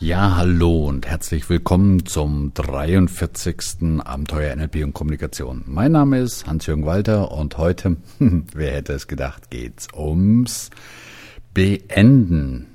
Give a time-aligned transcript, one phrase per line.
[0.00, 4.00] Ja, hallo und herzlich willkommen zum 43.
[4.04, 5.62] Abenteuer NLP und Kommunikation.
[5.66, 10.70] Mein Name ist Hans-Jürgen Walter und heute, wer hätte es gedacht, geht's ums
[11.54, 12.66] Beenden.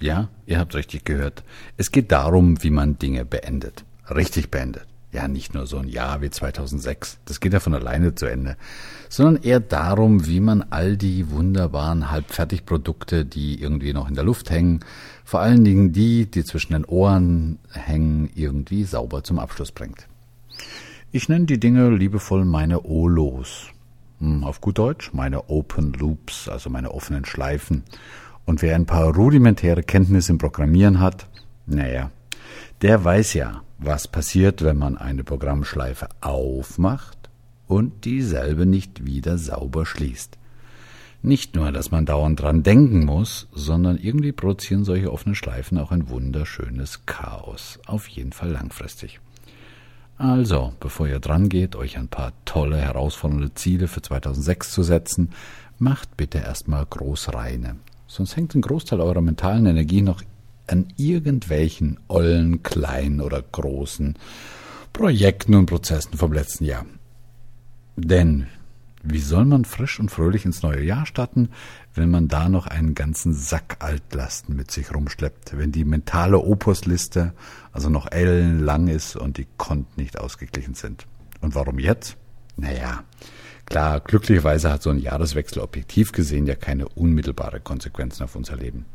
[0.00, 1.44] Ja, ihr habt richtig gehört.
[1.76, 3.84] Es geht darum, wie man Dinge beendet.
[4.12, 4.86] Richtig beendet.
[5.14, 7.18] Ja, nicht nur so ein Jahr wie 2006.
[7.24, 8.56] Das geht ja von alleine zu Ende.
[9.08, 14.50] Sondern eher darum, wie man all die wunderbaren Halbfertigprodukte, die irgendwie noch in der Luft
[14.50, 14.80] hängen,
[15.24, 20.08] vor allen Dingen die, die zwischen den Ohren hängen, irgendwie sauber zum Abschluss bringt.
[21.12, 23.68] Ich nenne die Dinge liebevoll meine OLOs.
[24.18, 27.84] Hm, auf gut Deutsch meine Open Loops, also meine offenen Schleifen.
[28.46, 31.28] Und wer ein paar rudimentäre Kenntnisse im Programmieren hat,
[31.66, 32.10] naja,
[32.82, 37.30] der weiß ja, was passiert, wenn man eine Programmschleife aufmacht
[37.66, 40.38] und dieselbe nicht wieder sauber schließt.
[41.22, 45.90] Nicht nur, dass man dauernd dran denken muss, sondern irgendwie produzieren solche offenen Schleifen auch
[45.90, 49.20] ein wunderschönes Chaos, auf jeden Fall langfristig.
[50.18, 55.30] Also, bevor ihr dran geht, euch ein paar tolle, herausfordernde Ziele für 2006 zu setzen,
[55.78, 57.76] macht bitte erstmal Großreine.
[58.06, 60.22] Sonst hängt ein Großteil eurer mentalen Energie noch
[60.66, 64.14] an irgendwelchen ollen, kleinen oder großen
[64.92, 66.86] Projekten und Prozessen vom letzten Jahr.
[67.96, 68.46] Denn
[69.06, 71.50] wie soll man frisch und fröhlich ins neue Jahr starten,
[71.94, 77.34] wenn man da noch einen ganzen Sack Altlasten mit sich rumschleppt, wenn die mentale Opusliste
[77.70, 81.06] also noch ellenlang ist und die Konten nicht ausgeglichen sind?
[81.42, 82.16] Und warum jetzt?
[82.56, 83.04] Naja,
[83.66, 88.86] klar, glücklicherweise hat so ein Jahreswechsel objektiv gesehen ja keine unmittelbare Konsequenzen auf unser Leben.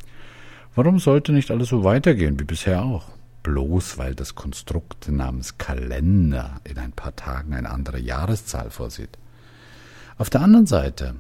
[0.76, 3.06] Warum sollte nicht alles so weitergehen wie bisher auch?
[3.44, 9.18] Bloß weil das Konstrukt namens Kalender in ein paar Tagen eine andere Jahreszahl vorsieht.
[10.18, 11.16] Auf der anderen Seite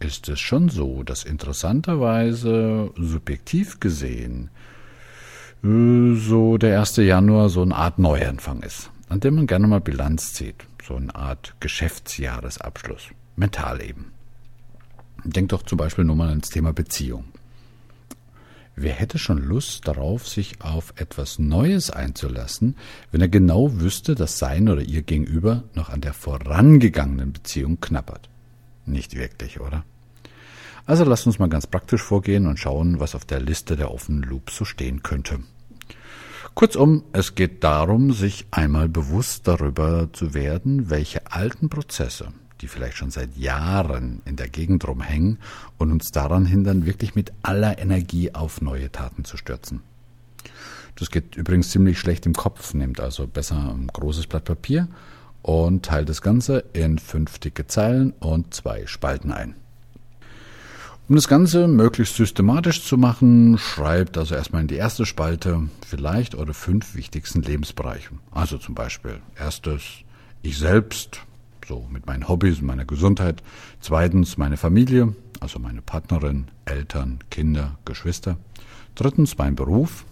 [0.00, 4.50] ist es schon so, dass interessanterweise subjektiv gesehen
[5.64, 6.96] äh, so der 1.
[6.96, 11.14] Januar so eine Art Neuanfang ist, an dem man gerne mal Bilanz zieht, so eine
[11.14, 14.12] Art Geschäftsjahresabschluss, mental eben.
[15.24, 17.24] Denkt doch zum Beispiel nur mal ans Thema Beziehung.
[18.80, 22.76] Wer hätte schon Lust darauf, sich auf etwas Neues einzulassen,
[23.10, 28.28] wenn er genau wüsste, dass sein oder ihr Gegenüber noch an der vorangegangenen Beziehung knappert?
[28.86, 29.84] Nicht wirklich, oder?
[30.86, 34.22] Also lasst uns mal ganz praktisch vorgehen und schauen, was auf der Liste der offenen
[34.22, 35.40] Loops so stehen könnte.
[36.54, 42.28] Kurzum, es geht darum, sich einmal bewusst darüber zu werden, welche alten Prozesse,
[42.60, 45.38] die vielleicht schon seit Jahren in der Gegend rumhängen
[45.78, 49.80] und uns daran hindern, wirklich mit aller Energie auf neue Taten zu stürzen.
[50.96, 54.88] Das geht übrigens ziemlich schlecht im Kopf, nehmt also besser ein großes Blatt Papier
[55.42, 59.54] und teilt das Ganze in fünf dicke Zeilen und zwei Spalten ein.
[61.08, 66.34] Um das Ganze möglichst systematisch zu machen, schreibt also erstmal in die erste Spalte vielleicht
[66.34, 68.10] eure fünf wichtigsten Lebensbereiche.
[68.30, 69.82] Also zum Beispiel erstes
[70.42, 71.22] ich selbst,
[71.68, 73.42] so mit meinen Hobbys und meiner Gesundheit.
[73.80, 78.38] Zweitens meine Familie, also meine Partnerin, Eltern, Kinder, Geschwister.
[78.94, 80.04] Drittens mein Beruf.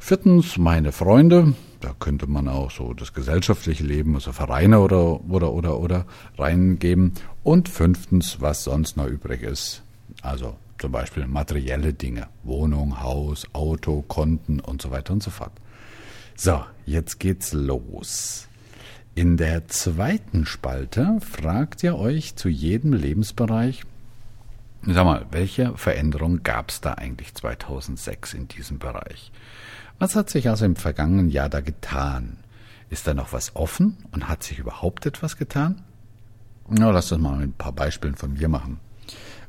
[0.00, 1.54] Viertens meine Freunde.
[1.80, 7.12] Da könnte man auch so das gesellschaftliche Leben, also Vereine oder, oder, oder, oder reingeben.
[7.44, 9.82] Und fünftens, was sonst noch übrig ist.
[10.22, 12.26] Also zum Beispiel materielle Dinge.
[12.42, 15.52] Wohnung, Haus, Auto, Konten und so weiter und so fort.
[16.34, 18.48] So, jetzt geht's los.
[19.18, 23.82] In der zweiten Spalte fragt ihr euch zu jedem Lebensbereich,
[24.82, 29.32] sag mal, welche Veränderung gab es da eigentlich 2006 in diesem Bereich?
[29.98, 32.36] Was hat sich also im vergangenen Jahr da getan?
[32.90, 35.82] Ist da noch was offen und hat sich überhaupt etwas getan?
[36.68, 38.78] Na, lass das mal ein paar Beispielen von mir machen.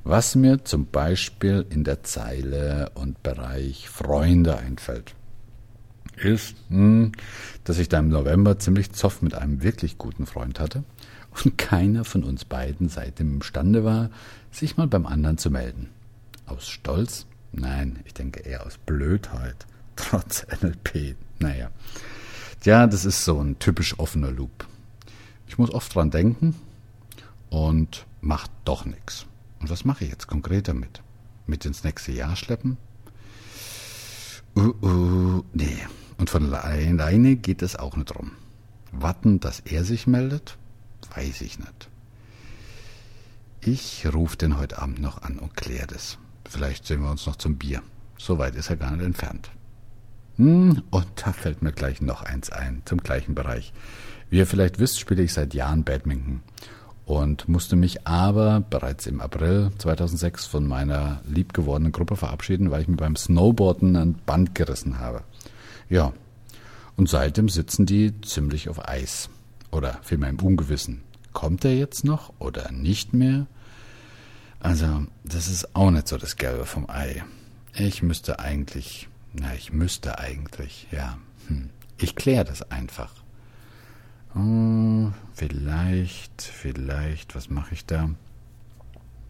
[0.03, 5.13] Was mir zum Beispiel in der Zeile und Bereich Freunde einfällt
[6.23, 7.11] ist, hm,
[7.63, 10.83] dass ich da im November ziemlich Zoff mit einem wirklich guten Freund hatte
[11.43, 14.09] und keiner von uns beiden seitdem imstande war,
[14.51, 15.89] sich mal beim anderen zu melden.
[16.45, 17.25] Aus Stolz?
[17.51, 21.15] Nein, ich denke eher aus Blödheit, trotz NLP.
[21.39, 21.69] Naja.
[22.63, 24.67] Ja, das ist so ein typisch offener Loop.
[25.47, 26.55] Ich muss oft dran denken
[27.49, 29.25] und macht doch nichts.
[29.59, 31.01] Und was mache ich jetzt konkret damit?
[31.47, 32.77] Mit ins nächste Jahr schleppen?
[34.55, 35.77] Uh, uh, nee,
[36.19, 38.33] und von alleine geht es auch nicht drum.
[38.91, 40.57] Warten, dass er sich meldet?
[41.15, 41.89] Weiß ich nicht.
[43.61, 46.17] Ich rufe den heute Abend noch an und kläre das.
[46.45, 47.81] Vielleicht sehen wir uns noch zum Bier.
[48.17, 49.49] So weit ist er gar nicht entfernt.
[50.37, 53.73] Hm, und da fällt mir gleich noch eins ein, zum gleichen Bereich.
[54.29, 56.41] Wie ihr vielleicht wisst, spiele ich seit Jahren Badminton.
[57.05, 62.87] und musste mich aber bereits im April 2006 von meiner liebgewordenen Gruppe verabschieden, weil ich
[62.87, 65.23] mir beim Snowboarden ein Band gerissen habe.
[65.89, 66.13] Ja,
[66.95, 69.29] und seitdem sitzen die ziemlich auf Eis.
[69.71, 71.01] Oder vielmehr im Ungewissen.
[71.33, 73.47] Kommt er jetzt noch oder nicht mehr?
[74.59, 77.23] Also, das ist auch nicht so das Gelbe vom Ei.
[77.73, 81.17] Ich müsste eigentlich, na, ich müsste eigentlich, ja.
[81.47, 81.69] Hm.
[81.97, 83.13] Ich kläre das einfach.
[84.35, 88.09] Oh, vielleicht, vielleicht, was mache ich da?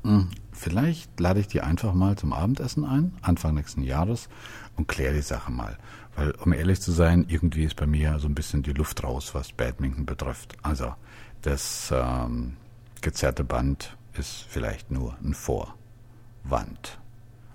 [0.03, 4.29] Hm, vielleicht lade ich die einfach mal zum Abendessen ein, Anfang nächsten Jahres,
[4.75, 5.77] und kläre die Sache mal.
[6.15, 9.33] Weil, um ehrlich zu sein, irgendwie ist bei mir so ein bisschen die Luft raus,
[9.33, 10.57] was Badminton betrifft.
[10.61, 10.93] Also,
[11.41, 12.57] das ähm,
[13.01, 16.99] gezerrte Band ist vielleicht nur ein Vorwand.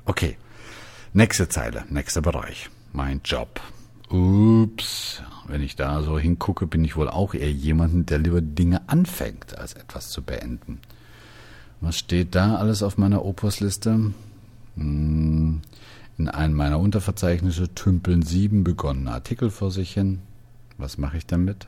[0.04, 0.36] Okay,
[1.12, 2.70] nächste Zeile, nächster Bereich.
[2.92, 3.60] Mein Job.
[4.10, 8.88] Ups, wenn ich da so hingucke, bin ich wohl auch eher jemanden, der lieber Dinge
[8.88, 10.80] anfängt, als etwas zu beenden.
[11.84, 14.14] Was steht da alles auf meiner Opus-Liste?
[14.76, 15.60] Hm,
[16.16, 20.20] in einem meiner Unterverzeichnisse tümpeln sieben begonnene Artikel vor sich hin.
[20.78, 21.66] Was mache ich damit?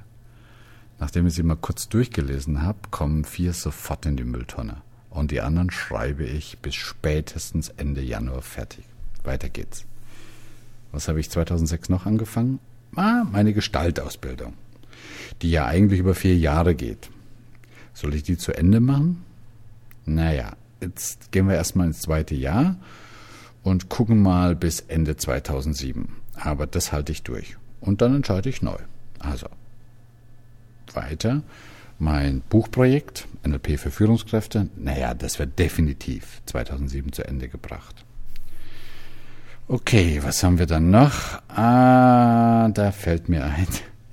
[0.99, 4.79] Nachdem ich sie mal kurz durchgelesen habe, kommen vier sofort in die Mülltonne.
[5.11, 8.87] Und die anderen schreibe ich bis spätestens Ende Januar fertig.
[9.23, 9.85] Weiter geht's.
[10.93, 12.59] Was habe ich 2006 noch angefangen?
[12.95, 14.55] Ah, meine Gestaltausbildung,
[15.43, 17.11] die ja eigentlich über vier Jahre geht.
[17.93, 19.23] Soll ich die zu Ende machen?
[20.07, 22.77] Naja, jetzt gehen wir erstmal ins zweite Jahr
[23.63, 26.09] und gucken mal bis Ende 2007.
[26.35, 27.57] Aber das halte ich durch.
[27.81, 28.79] Und dann entscheide ich neu.
[29.19, 29.49] Also,
[30.93, 31.43] weiter.
[31.99, 38.05] Mein Buchprojekt, NLP für Führungskräfte, naja, das wird definitiv 2007 zu Ende gebracht.
[39.67, 41.41] Okay, was haben wir dann noch?
[41.49, 43.67] Ah, da fällt mir ein.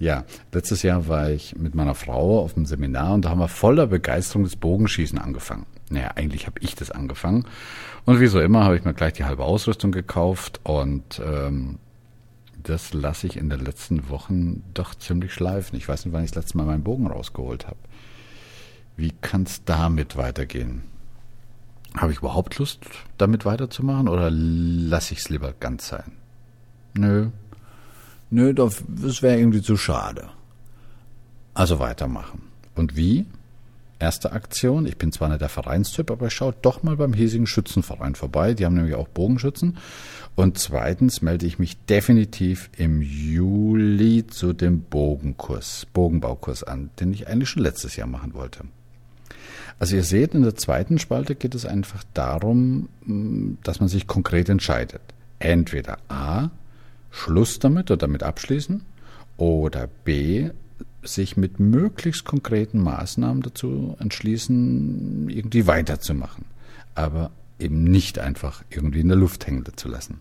[0.04, 3.48] Ja, letztes Jahr war ich mit meiner Frau auf einem Seminar und da haben wir
[3.48, 5.66] voller Begeisterung das Bogenschießen angefangen.
[5.90, 7.46] Naja, eigentlich habe ich das angefangen.
[8.04, 11.80] Und wie so immer habe ich mir gleich die halbe Ausrüstung gekauft und ähm,
[12.62, 15.78] das lasse ich in den letzten Wochen doch ziemlich schleifen.
[15.78, 17.80] Ich weiß nicht, wann ich das letzte Mal meinen Bogen rausgeholt habe.
[18.98, 20.84] Wie kann es damit weitergehen?
[21.96, 22.82] Habe ich überhaupt Lust,
[23.18, 26.12] damit weiterzumachen oder lasse ich es lieber ganz sein?
[26.94, 27.30] Nö.
[28.34, 30.28] Nö, das wäre irgendwie zu schade.
[31.54, 32.42] Also weitermachen.
[32.74, 33.28] Und wie?
[34.00, 37.46] Erste Aktion, ich bin zwar nicht der Vereinstyp, aber ich schaue doch mal beim hiesigen
[37.46, 38.56] Schützenverein vorbei.
[38.56, 39.78] Die haben nämlich auch Bogenschützen.
[40.34, 47.28] Und zweitens melde ich mich definitiv im Juli zu dem Bogenkurs, Bogenbaukurs an, den ich
[47.28, 48.64] eigentlich schon letztes Jahr machen wollte.
[49.78, 52.90] Also ihr seht, in der zweiten Spalte geht es einfach darum,
[53.64, 55.02] dass man sich konkret entscheidet.
[55.38, 56.50] Entweder A,
[57.14, 58.84] Schluss damit oder damit abschließen,
[59.38, 60.50] oder B,
[61.04, 66.46] sich mit möglichst konkreten Maßnahmen dazu entschließen, irgendwie weiterzumachen.
[66.96, 70.20] Aber eben nicht einfach irgendwie in der Luft hängen zu lassen.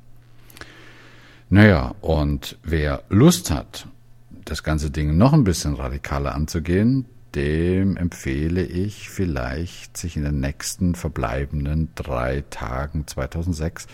[1.50, 3.86] Naja, und wer Lust hat,
[4.44, 10.40] das ganze Ding noch ein bisschen radikaler anzugehen, dem empfehle ich vielleicht, sich in den
[10.40, 13.86] nächsten verbleibenden drei Tagen 2006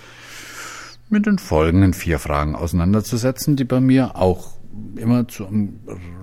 [1.11, 4.59] mit den folgenden vier Fragen auseinanderzusetzen, die bei mir auch
[4.97, 5.81] immer zu einem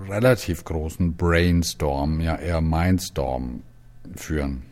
[0.08, 3.62] relativ großen Brainstorm, ja eher Mindstorm
[4.14, 4.62] führen.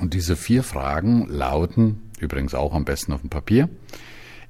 [0.00, 3.68] Und diese vier Fragen lauten, übrigens auch am besten auf dem Papier,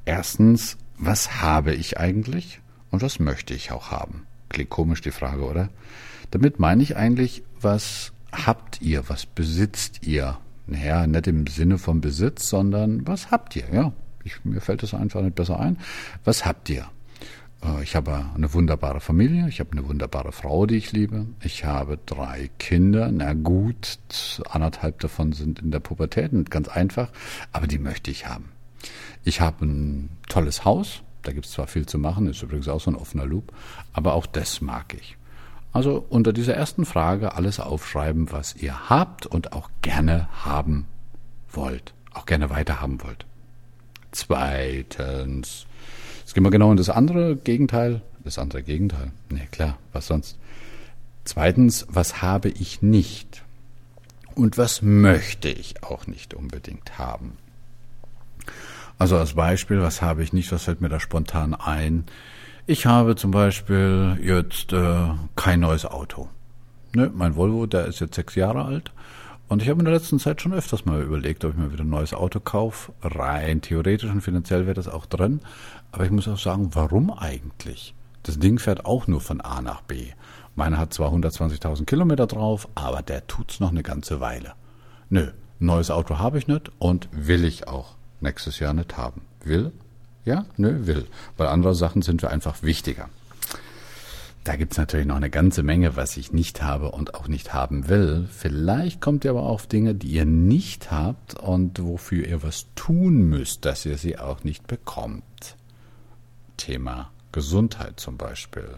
[0.05, 4.27] erstens, was habe ich eigentlich und was möchte ich auch haben?
[4.49, 5.69] Klingt komisch die Frage, oder?
[6.31, 10.39] Damit meine ich eigentlich, was habt ihr, was besitzt ihr?
[10.67, 13.65] Naja, nicht im Sinne von Besitz, sondern was habt ihr?
[13.71, 13.93] Ja,
[14.25, 15.79] ich, mir fällt das einfach nicht besser ein.
[16.25, 16.87] Was habt ihr?
[17.65, 21.27] Äh, ich habe eine wunderbare Familie, ich habe eine wunderbare Frau, die ich liebe.
[21.43, 23.99] Ich habe drei Kinder, na gut,
[24.49, 27.11] anderthalb davon sind in der Pubertät, nicht ganz einfach,
[27.53, 28.51] aber die möchte ich haben.
[29.25, 32.81] Ich habe ein tolles Haus, da gibt es zwar viel zu machen, ist übrigens auch
[32.81, 33.53] so ein offener Loop,
[33.93, 35.17] aber auch das mag ich.
[35.73, 40.87] Also unter dieser ersten Frage alles aufschreiben, was ihr habt und auch gerne haben
[41.51, 43.27] wollt, auch gerne weiterhaben wollt.
[44.15, 45.67] Zweitens,
[46.25, 48.01] Jetzt gehen wir genau in das andere Gegenteil.
[48.25, 49.13] Das andere Gegenteil.
[49.29, 50.39] Nee, klar, was sonst?
[51.25, 53.43] Zweitens, was habe ich nicht?
[54.35, 57.37] Und was möchte ich auch nicht unbedingt haben?
[58.99, 62.07] Also als Beispiel, was habe ich nicht, was fällt mir da spontan ein?
[62.67, 66.31] Ich habe zum Beispiel jetzt äh, kein neues Auto.
[66.95, 68.93] Ne, mein Volvo, der ist jetzt sechs Jahre alt
[69.49, 71.85] und ich habe in der letzten Zeit schon öfters mal überlegt, ob ich mir wieder
[71.85, 72.93] ein neues Auto kaufe.
[73.03, 75.41] Rein theoretisch und finanziell wäre das auch drin.
[75.93, 77.95] Aber ich muss auch sagen, warum eigentlich?
[78.23, 80.13] Das Ding fährt auch nur von A nach B.
[80.57, 84.55] Meiner hat zwar 120.000 Kilometer drauf, aber der tut's noch eine ganze Weile.
[85.11, 89.23] Nö, neues Auto habe ich nicht und will ich auch nächstes Jahr nicht haben.
[89.45, 89.73] Will?
[90.25, 90.47] Ja?
[90.57, 91.07] Nö, will.
[91.37, 93.09] Weil andere Sachen sind für einfach wichtiger.
[94.45, 97.89] Da gibt's natürlich noch eine ganze Menge, was ich nicht habe und auch nicht haben
[97.89, 98.29] will.
[98.31, 103.23] Vielleicht kommt ihr aber auf Dinge, die ihr nicht habt und wofür ihr was tun
[103.23, 105.57] müsst, dass ihr sie auch nicht bekommt.
[106.59, 108.69] Thema Gesundheit zum Beispiel.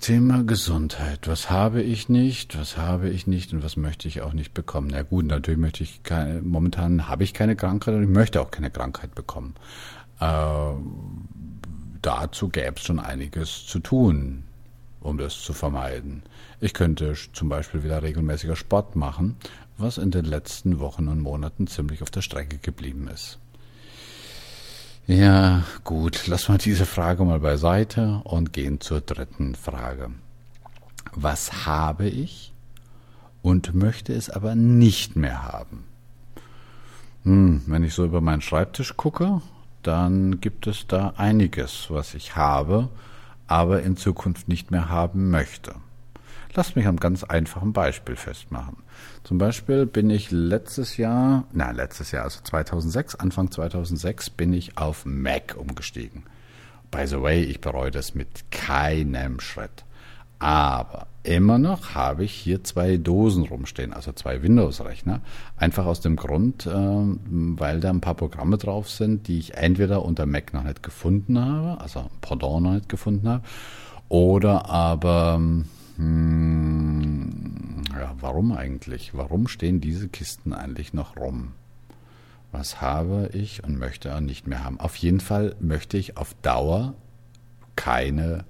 [0.00, 1.28] Thema Gesundheit.
[1.28, 2.58] Was habe ich nicht?
[2.58, 4.88] Was habe ich nicht und was möchte ich auch nicht bekommen?
[4.90, 8.50] Na gut, natürlich möchte ich keine, momentan habe ich keine Krankheit und ich möchte auch
[8.50, 9.54] keine Krankheit bekommen.
[10.20, 10.72] Äh,
[12.04, 14.44] dazu gäbe es schon einiges zu tun,
[15.00, 16.22] um das zu vermeiden.
[16.60, 19.36] Ich könnte zum Beispiel wieder regelmäßiger Sport machen,
[19.78, 23.38] was in den letzten Wochen und Monaten ziemlich auf der Strecke geblieben ist.
[25.06, 30.10] Ja, gut, lassen wir diese Frage mal beiseite und gehen zur dritten Frage.
[31.12, 32.52] Was habe ich
[33.42, 35.84] und möchte es aber nicht mehr haben?
[37.24, 39.42] Hm, wenn ich so über meinen Schreibtisch gucke,
[39.86, 42.88] dann gibt es da einiges, was ich habe,
[43.46, 45.74] aber in Zukunft nicht mehr haben möchte.
[46.54, 48.76] Lass mich am ganz einfachen Beispiel festmachen.
[49.24, 54.78] Zum Beispiel bin ich letztes Jahr, na letztes Jahr, also 2006, Anfang 2006, bin ich
[54.78, 56.24] auf Mac umgestiegen.
[56.90, 59.84] By the way, ich bereue das mit keinem Schritt.
[60.38, 65.20] Aber immer noch habe ich hier zwei Dosen rumstehen, also zwei Windows-Rechner.
[65.56, 70.04] Einfach aus dem Grund, äh, weil da ein paar Programme drauf sind, die ich entweder
[70.04, 73.42] unter Mac noch nicht gefunden habe, also Pendant noch nicht gefunden habe,
[74.08, 75.40] oder aber,
[75.96, 79.14] hm, ja, warum eigentlich?
[79.14, 81.52] Warum stehen diese Kisten eigentlich noch rum?
[82.52, 84.78] Was habe ich und möchte nicht mehr haben?
[84.78, 86.94] Auf jeden Fall möchte ich auf Dauer
[87.76, 88.44] keine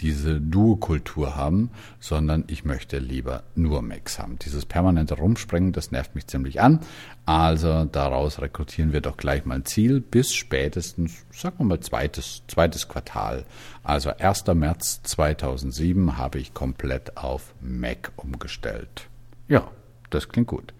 [0.00, 4.38] diese Duo-Kultur haben, sondern ich möchte lieber nur Macs haben.
[4.38, 6.80] Dieses permanente Rumspringen, das nervt mich ziemlich an.
[7.24, 12.42] Also daraus rekrutieren wir doch gleich mal ein Ziel bis spätestens, sagen wir mal, zweites,
[12.46, 13.44] zweites Quartal.
[13.82, 14.46] Also 1.
[14.54, 19.08] März 2007 habe ich komplett auf Mac umgestellt.
[19.48, 19.68] Ja,
[20.10, 20.74] das klingt gut.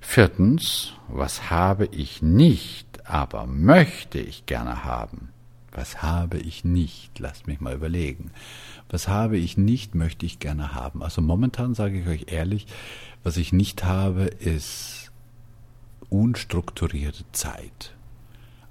[0.00, 5.30] Viertens, was habe ich nicht, aber möchte ich gerne haben?
[5.76, 7.18] Was habe ich nicht?
[7.18, 8.30] Lasst mich mal überlegen.
[8.88, 11.02] Was habe ich nicht, möchte ich gerne haben.
[11.02, 12.66] Also momentan sage ich euch ehrlich,
[13.22, 15.12] was ich nicht habe, ist
[16.08, 17.94] unstrukturierte Zeit.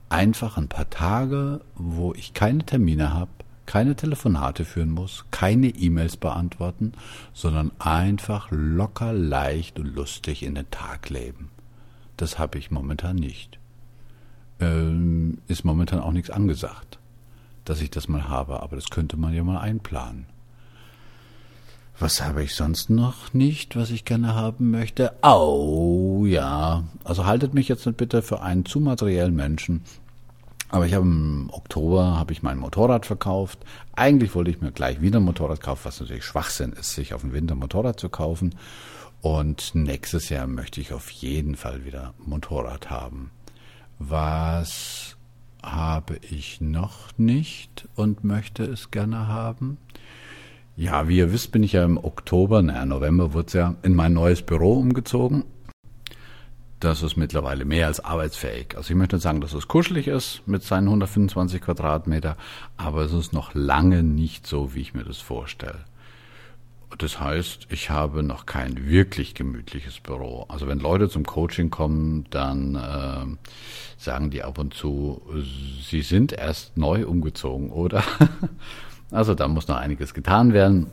[0.09, 3.31] Einfach ein paar Tage, wo ich keine Termine habe,
[3.67, 6.93] keine Telefonate führen muss, keine E-Mails beantworten,
[7.33, 11.51] sondern einfach locker, leicht und lustig in den Tag leben.
[12.17, 13.59] Das habe ich momentan nicht
[14.59, 16.99] ähm, ist momentan auch nichts angesagt,
[17.65, 20.25] dass ich das mal habe, aber das könnte man ja mal einplanen.
[21.97, 25.13] Was habe ich sonst noch nicht, was ich gerne haben möchte?
[25.21, 26.83] Au, oh, ja.
[27.05, 29.81] Also haltet mich jetzt nicht bitte für einen zu materiellen Menschen.
[30.69, 33.59] Aber ich habe im Oktober habe ich mein Motorrad verkauft.
[33.95, 37.21] Eigentlich wollte ich mir gleich wieder ein Motorrad kaufen, was natürlich Schwachsinn ist, sich auf
[37.21, 38.55] den Winter Motorrad zu kaufen.
[39.21, 43.31] Und nächstes Jahr möchte ich auf jeden Fall wieder Motorrad haben.
[43.99, 45.15] Was
[45.63, 49.77] habe ich noch nicht und möchte es gerne haben?
[50.75, 53.95] Ja, wie ihr wisst, bin ich ja im Oktober, naja, November wurde es ja in
[53.95, 55.45] mein neues Büro umgezogen.
[56.81, 58.75] Das ist mittlerweile mehr als arbeitsfähig.
[58.75, 62.35] Also ich möchte sagen, dass es kuschelig ist mit seinen 125 Quadratmeter,
[62.75, 65.85] aber es ist noch lange nicht so, wie ich mir das vorstelle.
[66.97, 70.45] Das heißt, ich habe noch kein wirklich gemütliches Büro.
[70.47, 75.21] Also wenn Leute zum Coaching kommen, dann äh, sagen die ab und zu,
[75.81, 78.03] sie sind erst neu umgezogen, oder?
[79.11, 80.91] also da muss noch einiges getan werden.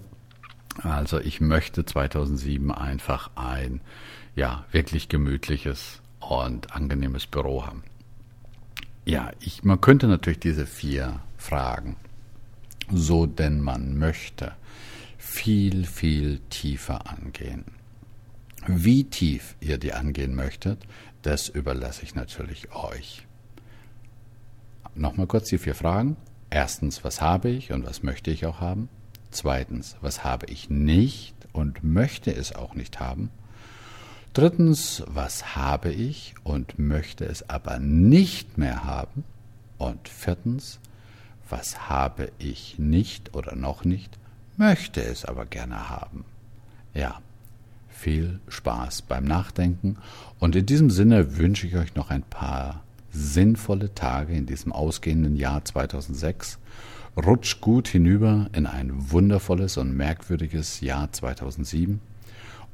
[0.82, 3.80] Also ich möchte 2007 einfach ein
[4.34, 7.82] ja wirklich gemütliches und angenehmes Büro haben.
[9.04, 11.96] Ja, ich, man könnte natürlich diese vier Fragen,
[12.90, 14.52] so denn man möchte,
[15.22, 17.64] viel, viel tiefer angehen.
[18.66, 20.80] Wie tief ihr die angehen möchtet,
[21.22, 23.26] das überlasse ich natürlich euch.
[24.96, 26.16] Nochmal kurz die vier Fragen.
[26.50, 28.88] Erstens, was habe ich und was möchte ich auch haben?
[29.30, 33.30] Zweitens, was habe ich nicht und möchte es auch nicht haben?
[34.32, 39.22] Drittens, was habe ich und möchte es aber nicht mehr haben?
[39.78, 40.80] Und viertens,
[41.48, 44.18] was habe ich nicht oder noch nicht
[44.56, 46.24] möchte es aber gerne haben.
[46.94, 47.20] Ja,
[47.88, 49.96] viel Spaß beim Nachdenken
[50.38, 52.82] und in diesem Sinne wünsche ich euch noch ein paar
[53.12, 56.58] sinnvolle Tage in diesem ausgehenden Jahr 2006
[57.16, 62.00] Rutsch gut hinüber in ein wundervolles und merkwürdiges Jahr 2007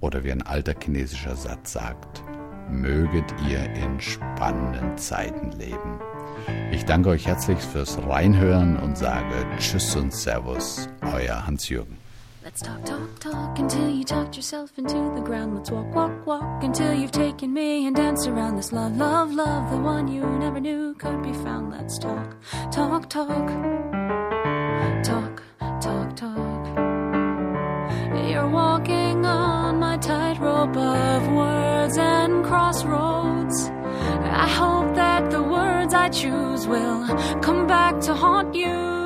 [0.01, 2.23] oder wie ein alter chinesischer Satz sagt,
[2.71, 5.99] möget ihr in spannenden Zeiten leben.
[6.73, 11.99] Ich danke euch herzlich fürs Reinhören und sage Tschüss und Servus, euer Hans-Jürgen.
[12.45, 15.55] Let's talk, talk, talk until you talked yourself into the ground.
[15.55, 19.71] Let's walk, walk, walk until you've taken me and dance around this love, love, love,
[19.71, 21.73] the one you never knew could be found.
[21.73, 22.37] Let's talk,
[22.71, 23.49] talk, talk,
[25.05, 25.43] talk,
[25.83, 26.79] talk, talk.
[28.31, 33.38] You're walking on my tightrope of words and crossroads.
[35.39, 37.07] The words I choose will
[37.43, 38.98] come back to haunt you.